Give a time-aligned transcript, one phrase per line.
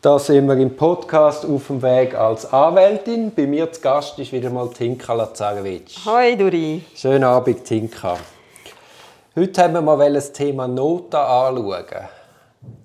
[0.00, 3.32] Da sind wir im Podcast auf dem Weg als Anwältin.
[3.34, 5.90] Bei mir zu Gast ist wieder mal Tinka Lazarevic.
[6.06, 6.84] Hoi Duri.
[6.94, 8.16] Schönen Abend, Tinka.
[9.34, 11.84] Heute haben wir mal das Thema Noten anschauen.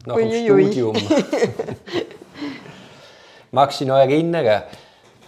[0.07, 0.65] Nach dem Uiuiui.
[0.65, 0.95] Studium.
[3.51, 4.63] Magst du dich noch erinnern?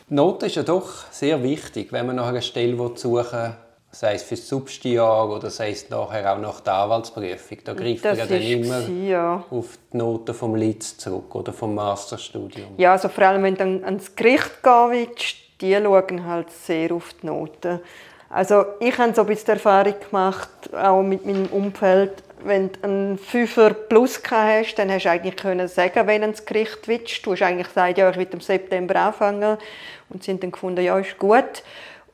[0.09, 3.53] Noten ist ja doch sehr wichtig, wenn man nach einer Stelle suchen will,
[3.95, 7.59] sei es für das Substijahr oder sei es nachher auch nach der Anwaltsprüfung.
[7.63, 9.43] Da greift man Das ja dann immer gewesen, ja.
[9.49, 12.73] auf die Noten vom Litz zurück oder vom Masterstudium.
[12.77, 16.91] Ja, also vor allem, wenn du dann ans Gericht gehen willst, die schauen halt sehr
[16.91, 17.79] auf die Noten.
[18.29, 22.11] Also ich habe so ein bisschen Erfahrung gemacht, auch mit meinem Umfeld,
[22.43, 26.45] wenn du einen Fünfer plus hast, dann hast du eigentlich können sagen, wenn du ins
[26.45, 27.25] Gericht willst.
[27.25, 29.57] Du hast eigentlich gesagt, ja, ich will im September anfangen.
[30.09, 31.63] Und sie haben dann gefunden, ja, ist gut.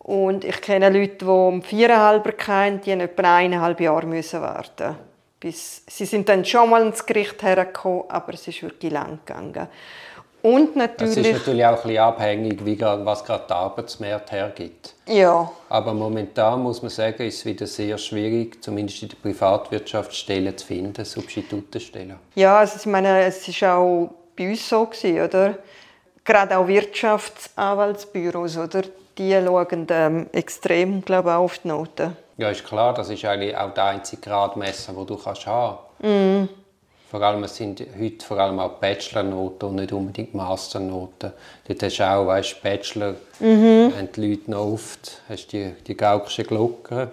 [0.04, 4.98] Und ich kenne Leute, die um viereinhalb kennen, die haben etwa eineinhalb Jahre müssen warten
[5.41, 9.68] bis Sie sind dann schon mal ins Gericht hergekommen, aber es ist wirklich lang gegangen.
[10.43, 14.96] Und Es ist natürlich, natürlich auch ein bisschen abhängig, wie was gerade der Arbeitsmarkt hergibt.
[15.08, 20.15] ja, Aber momentan muss man sagen, ist es wieder sehr schwierig, zumindest in der Privatwirtschaft
[20.15, 22.15] Stellen zu finden, Substitutenstellen.
[22.34, 25.58] Ja, also ich meine, es ist auch bei uns so gewesen, oder?
[26.24, 28.82] Gerade auch Wirtschaftsanwaltsbüros, oder?
[29.17, 32.15] Die schauen ähm, extrem, glaube ich, auf die Noten.
[32.37, 36.49] Ja, ist klar, das ist eigentlich auch der einzige Gradmesser, den du kannst haben
[37.09, 41.34] Vor allem, es sind heute vor allem auch Bachelornoten und nicht unbedingt Masternoten.
[41.68, 46.48] Dort hast du auch, weißt, Bachelor, haben die Leute noch oft, hast die, die gaukischen
[46.48, 47.09] Glocken.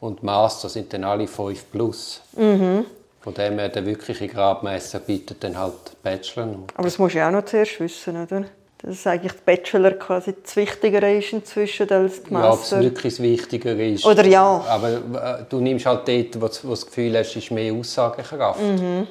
[0.00, 2.20] Und Master sind dann alle 5 plus.
[2.34, 6.76] Von dem her, der wirkliche Gradmesser bietet dann halt Bachelornoten.
[6.76, 8.44] Aber das musst du ja auch noch zuerst wissen, oder?
[8.82, 12.80] Dass eigentlich der Bachelor quasi das Wichtigere ist inzwischen als die Ja, ob es Master.
[12.82, 14.04] wirklich wichtiger ist.
[14.04, 14.62] Oder ja.
[14.68, 18.60] Aber äh, du nimmst halt dort, wo du das Gefühl hast, ist mehr Aussagekraft.
[18.60, 19.06] Mhm.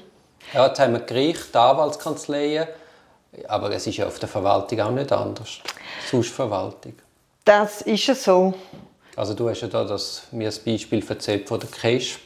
[0.53, 2.67] Ja, jetzt haben wir Gericht, Anwaltskanzleien,
[3.47, 5.59] aber es ist ja auf der Verwaltung auch nicht anders.
[6.11, 6.93] Sonst Verwaltung.
[7.43, 8.53] das ist es so.
[9.15, 12.19] Also du hast ja da das, mir das Beispiel erzählt von der KESP,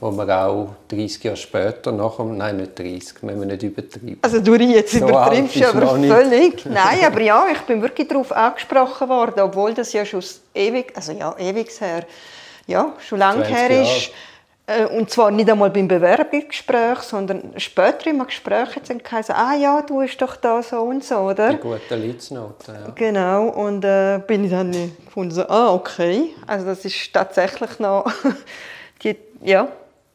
[0.00, 4.18] wo wir auch 30 Jahre später, dem, nein, nicht 30, wenn wir nicht übertreiben.
[4.22, 5.34] Also du jetzt So ist aber
[5.80, 6.64] noch völlig.
[6.66, 10.22] Nein, aber ja, ich bin wirklich darauf angesprochen worden, obwohl das ja schon
[10.54, 12.04] ewig, also ja, ewig her,
[12.66, 14.10] ja, schon lange 20 her ist.
[14.68, 19.56] Äh, Und zwar nicht einmal beim Bewerbungsgespräch, sondern später im Gespräch hat dann geheißen, ah
[19.56, 21.54] ja, du bist doch da so und so, oder?
[21.54, 22.92] Die guten Litznoten, ja.
[22.94, 24.70] Genau, und äh, bin ich dann
[25.06, 26.34] gefunden, so, ah, okay.
[26.46, 28.04] Also das ist tatsächlich noch,
[29.02, 29.68] die, ja,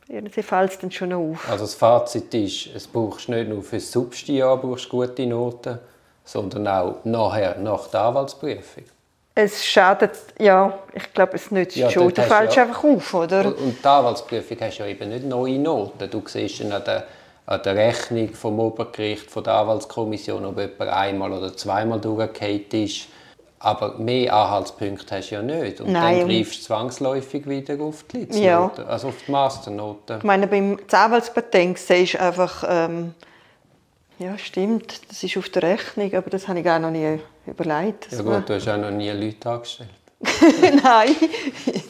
[0.08, 1.50] irgendwie fällt es dann schon auf.
[1.50, 5.80] Also das Fazit ist, es brauchst nicht nur für das Substijahr brauchst du gute Noten,
[6.26, 8.84] sondern auch nachher, nach der Anwaltsprüfung.
[9.36, 12.14] Es schadet, ja, ich glaube, es nützt Ja, schon.
[12.14, 13.46] Du fällst ja- einfach auf, oder?
[13.48, 16.08] Und und die Anwaltsprüfung hast ja eben nicht neue Noten.
[16.10, 17.08] Du siehst dann an der,
[17.48, 23.08] an der Rechnung vom Obergericht, von der Anwaltskommission, ob jemand einmal oder zweimal durchgefallen ist.
[23.64, 25.80] Aber mehr Anhaltspunkte hast du ja nicht.
[25.80, 28.66] Und Nein, dann greifst du zwangsläufig wieder auf die Ja.
[28.66, 30.18] Litznoten, also auf die Masternoten.
[30.18, 33.14] Ich meine, beim Anwaltspatent siehst du einfach, ähm,
[34.20, 38.12] ja, stimmt, das ist auf der Rechnung, aber das habe ich gar noch nie überlegt.
[38.12, 39.90] Ja gut, du hast auch noch nie Leute angestellt.
[40.84, 41.16] Nein,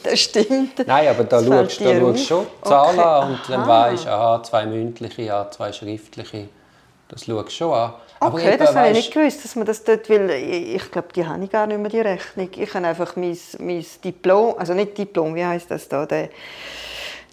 [0.04, 0.86] das stimmt.
[0.86, 3.90] Nein, aber da Das schaust, du schon die Zahlen Okay, an und dann aha.
[3.90, 6.48] weisst du, aha, zwei mündliche, ja, zwei schriftliche.
[7.08, 7.94] Das schaust du schon an.
[8.20, 10.30] Aber Okay, das habe ich nicht gewusst, dass man das dort will.
[10.30, 12.48] Ich, ich glaube, die habe ich gar nicht mehr, die Rechnung.
[12.56, 16.30] Ich habe einfach mein, mein Diplom, also nicht Diplom, wie heißt das da, der,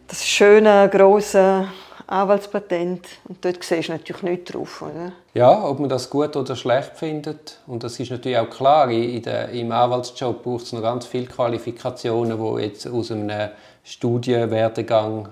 [0.08, 1.68] das schöne, große
[2.08, 3.08] Anwaltspatent.
[3.30, 5.14] Und dort siehst du natürlich nicht drauf, oder?
[5.34, 7.60] Ja, ob man das gut oder schlecht findet.
[7.68, 8.90] Und das ist natürlich auch klar.
[8.90, 13.50] In der, Im Anwaltsjob braucht es noch ganz viele Qualifikationen, die jetzt aus einem
[13.84, 15.30] Studienwerdegang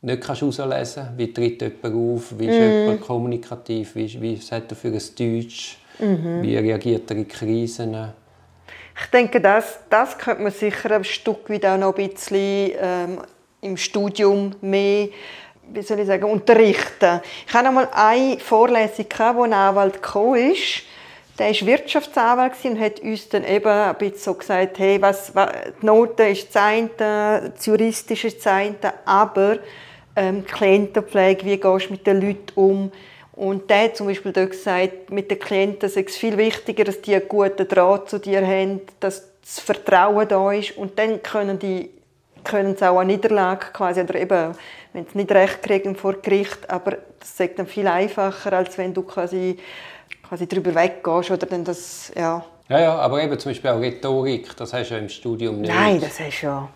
[0.00, 1.08] nicht kannst herauslesen.
[1.16, 2.38] Wie tritt jemand auf?
[2.38, 3.94] Wie ist jemand kommunikativ?
[3.94, 5.78] Wie, wie hat er für ein Deutsch?
[5.98, 8.12] Wie reagiert er in Krisen?
[9.00, 13.20] Ich denke, das, das könnte man sicher ein Stück weit auch noch ein bisschen ähm,
[13.60, 15.08] im Studium mehr
[15.70, 17.20] wie soll ich sagen, unterrichten.
[17.46, 20.82] Ich hatte einmal eine Vorlesung, gehabt, wo ein Anwalt gekommen ist.
[21.38, 25.50] Der war Wirtschaftsanwalt und hat uns dann eben ein bisschen so gesagt, hey, was, was,
[25.80, 26.90] die Note ist das eine,
[27.54, 29.58] das Juristische ist das eine, aber
[30.18, 32.92] ähm, Klientenpflege, wie gehst du mit den Leuten um?
[33.32, 37.00] Und der hat zum Beispiel dort gesagt, mit den Klienten sei es viel wichtiger, dass
[37.00, 41.58] die einen guten Draht zu dir haben, dass das Vertrauen da ist und dann können
[41.58, 41.90] die
[42.44, 44.54] können sie auch eine Niederlage quasi, oder eben,
[44.92, 48.94] wenn sie nicht recht kriegen vor Gericht, aber das ist dann viel einfacher, als wenn
[48.94, 49.58] du quasi,
[50.26, 52.44] quasi darüber weggehst oder dann das, ja.
[52.68, 55.72] Ja, ja, aber eben zum Beispiel auch Rhetorik, das hast du ja im Studium nicht.
[55.72, 56.68] Nein, das ist ja,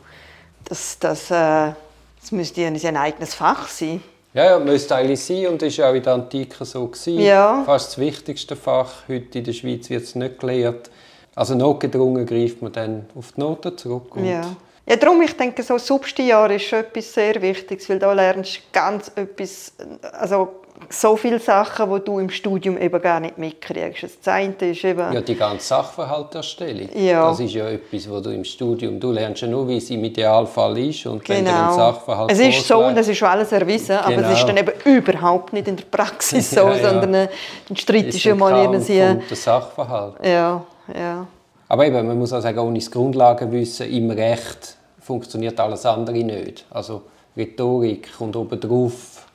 [0.64, 1.72] das, das, äh,
[2.22, 4.02] das müsste ja ein eigenes Fach sein.
[4.32, 7.20] Ja, ja, müsste eigentlich sein und ist auch in der Antike so gewesen.
[7.20, 7.62] Ja.
[7.66, 9.06] Fast das wichtigste Fach.
[9.06, 10.90] Heute in der Schweiz wird es nicht gelehrt.
[11.34, 14.14] Also notgedrungen greift man dann auf die Noten zurück.
[14.16, 14.42] Ja.
[14.84, 18.60] Ja, darum, ich denke, so Substijahr ist schon etwas sehr Wichtiges, weil da lernst du
[18.72, 19.74] ganz etwas,
[20.12, 24.02] also so viele Sachen, die du im Studium eben gar nicht mitkriegst.
[24.02, 25.12] Das eine ist eben...
[25.12, 26.88] Ja, die ganze Sachverhalterstellung.
[26.94, 27.28] Ja.
[27.28, 30.04] Das ist ja etwas, wo du im Studium, du lernst ja nur, wie es im
[30.04, 31.76] Idealfall ist und wenn dir ein Genau.
[31.76, 34.46] Sachverhalt Es ist so und es ist schon alles erwiesen, aber es ist Genau.
[34.46, 36.90] dann eben überhaupt nicht in der Praxis so, Ja, ja.
[36.90, 37.28] sondern äh,
[37.68, 38.98] dann streitest ist du ein mal irgendwie.
[38.98, 40.14] den Sachverhalt.
[40.24, 40.62] Ja,
[40.94, 41.26] ja.
[41.68, 46.66] Aber eben, man muss auch sagen, ohne das Grundlagenwissen im Recht funktioniert alles andere nicht.
[46.70, 47.02] Also
[47.36, 49.26] Rhetorik kommt oben drauf,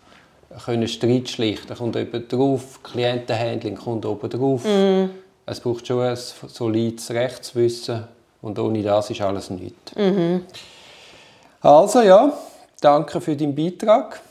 [0.65, 4.63] können Streit schlichten kommt oben drauf, Klientenhandling kommt oben drauf.
[4.65, 5.09] Mhm.
[5.45, 8.03] Es braucht schon ein solides Rechtswissen
[8.41, 9.95] und ohne das ist alles nichts.
[9.95, 10.45] Mhm.
[11.61, 12.31] Also ja,
[12.81, 14.21] danke für deinen Beitrag.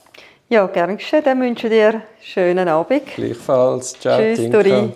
[0.49, 1.23] Ja, gern geschehen.
[1.25, 3.07] Dann wünsche ich dir einen schönen Abend.
[3.17, 3.99] Gleichfalls.
[3.99, 4.63] Ciao, Tschüss, Tinka.
[4.63, 4.93] Dori.